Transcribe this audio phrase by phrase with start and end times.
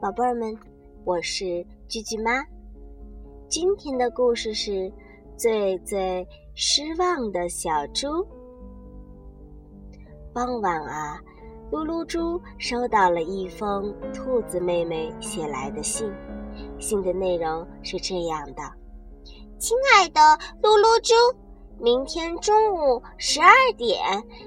[0.00, 0.56] 宝贝儿们，
[1.04, 1.44] 我是
[1.86, 2.42] 句句妈。
[3.50, 4.90] 今天的故事是
[5.36, 8.26] 最最失望的小猪。
[10.32, 11.20] 傍晚啊，
[11.70, 16.10] 噜噜猪收到了一封兔子妹妹写来的信，
[16.78, 18.62] 信的内容是这样的
[19.60, 20.20] ：“亲爱的
[20.62, 21.12] 噜噜猪，
[21.78, 24.00] 明天中午十二点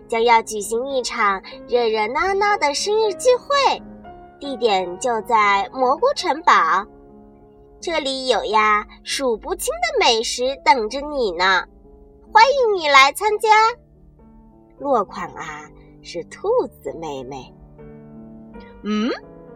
[0.07, 3.83] 将要举行一场热热闹闹的生日聚会。”
[4.39, 6.85] 地点就在蘑菇城堡，
[7.79, 11.63] 这里有呀数不清的美食等着你呢，
[12.31, 13.49] 欢迎你来参加。
[14.79, 15.69] 落款啊
[16.01, 16.49] 是兔
[16.81, 17.53] 子妹妹。
[18.83, 19.09] 嗯，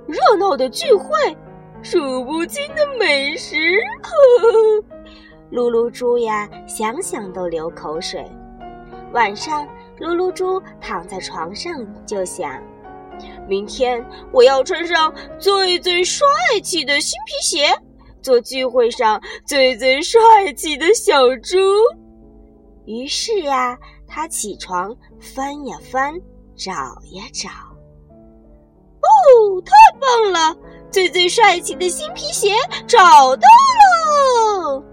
[0.08, 1.38] 热闹的聚会，
[1.82, 3.56] 数不清的美食，
[5.52, 8.26] 噜噜猪呀想想都流口水。
[9.12, 9.68] 晚上，
[10.00, 11.74] 噜噜猪躺在床上
[12.06, 12.62] 就想。
[13.48, 16.28] 明天我要穿上最最帅
[16.64, 17.68] 气的新皮鞋，
[18.22, 20.20] 做聚会上最最帅
[20.56, 21.58] 气的小猪。
[22.86, 26.14] 于是呀，他起床翻呀翻，
[26.56, 26.72] 找
[27.12, 27.50] 呀找。
[29.02, 30.58] 哦，太棒了！
[30.90, 32.56] 最最帅气的新皮鞋
[32.88, 33.48] 找到
[34.66, 34.84] 了。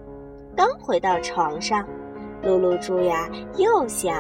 [0.57, 1.85] 刚回到床上，
[2.43, 4.15] 露露猪呀又想。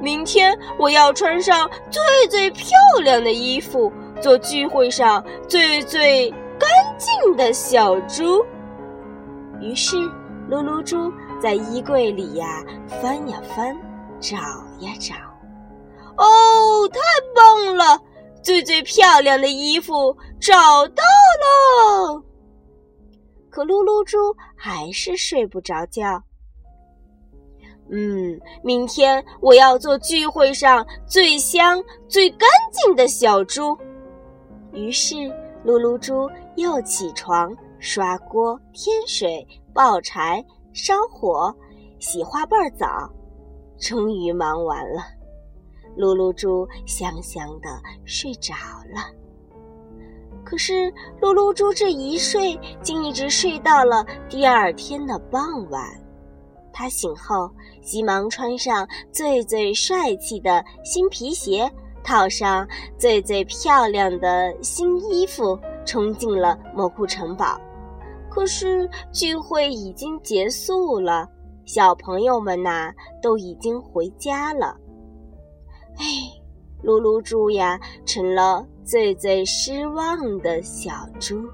[0.00, 2.70] 明天我要穿上最最漂
[3.02, 8.44] 亮的衣服，做聚会上最最干净的小猪。
[9.60, 9.96] 于是，
[10.50, 12.64] 噜噜猪在衣柜里呀
[13.00, 13.76] 翻呀翻，
[14.20, 14.36] 找
[14.80, 15.14] 呀找。
[16.16, 16.98] 哦，太
[17.34, 18.00] 棒了！
[18.42, 20.52] 最最漂亮的衣服找
[20.88, 21.02] 到
[21.42, 22.22] 了。
[23.48, 24.18] 可噜噜猪
[24.56, 26.20] 还是睡不着觉。
[27.94, 33.76] 嗯，明天我要做聚会上最香、最干净的小猪。
[34.72, 35.14] 于是，
[35.62, 36.26] 噜噜猪
[36.56, 40.42] 又起床、刷锅、添水、抱柴、
[40.72, 41.54] 烧火、
[41.98, 42.88] 洗花瓣澡，
[43.78, 45.02] 终于忙完了。
[45.94, 47.68] 噜噜猪香香的
[48.06, 48.54] 睡着
[48.94, 49.04] 了。
[50.42, 56.01] 可是，噜噜猪这一睡，竟一直睡到了第二天的傍晚。
[56.72, 57.50] 他醒后，
[57.82, 61.70] 急忙穿上最最帅气的新皮鞋，
[62.02, 62.66] 套上
[62.98, 67.60] 最最漂亮的新衣服，冲进了蘑菇城堡。
[68.30, 71.28] 可是聚会已经结束了，
[71.64, 74.76] 小朋友们呐都已经回家了。
[75.98, 76.04] 哎，
[76.82, 81.46] 噜噜猪呀，成了最最失望的小猪。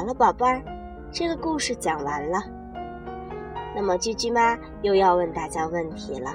[0.00, 0.62] 好了，宝贝儿，
[1.12, 2.38] 这个故事讲完了。
[3.76, 6.30] 那么，居居妈又要问大家问题了：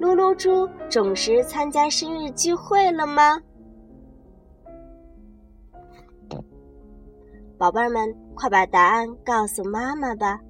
[0.00, 3.40] 噜噜猪准时参加生日聚会了吗？
[7.56, 10.40] 宝贝们，快把答案告诉妈妈吧。